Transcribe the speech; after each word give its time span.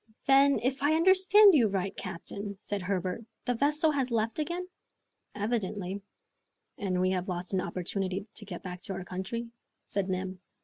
"Then, 0.25 0.57
if 0.63 0.81
I 0.81 0.95
understand 0.95 1.53
you 1.53 1.67
right, 1.67 1.95
captain," 1.95 2.55
said 2.57 2.81
Herbert, 2.81 3.21
"the 3.45 3.53
vessel 3.53 3.91
has 3.91 4.09
left 4.09 4.39
again?" 4.39 4.67
"Evidently." 5.35 6.01
"And 6.79 6.99
we 6.99 7.11
have 7.11 7.29
lost 7.29 7.53
an 7.53 7.61
opportunity 7.61 8.25
to 8.37 8.45
get 8.45 8.63
back 8.63 8.81
to 8.81 8.93
our 8.93 9.03
country?" 9.05 9.51
said 9.85 10.09
Neb. 10.09 10.39